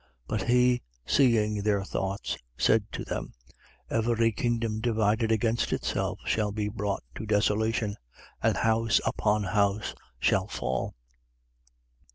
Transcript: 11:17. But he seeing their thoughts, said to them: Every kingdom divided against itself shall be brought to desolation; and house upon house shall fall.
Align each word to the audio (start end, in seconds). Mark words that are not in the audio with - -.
11:17. 0.01 0.09
But 0.39 0.47
he 0.49 0.81
seeing 1.05 1.61
their 1.61 1.83
thoughts, 1.83 2.35
said 2.57 2.91
to 2.93 3.05
them: 3.05 3.35
Every 3.87 4.31
kingdom 4.31 4.79
divided 4.79 5.31
against 5.31 5.71
itself 5.71 6.21
shall 6.25 6.51
be 6.51 6.69
brought 6.69 7.03
to 7.13 7.27
desolation; 7.27 7.97
and 8.41 8.57
house 8.57 8.99
upon 9.05 9.43
house 9.43 9.93
shall 10.19 10.47
fall. 10.47 10.95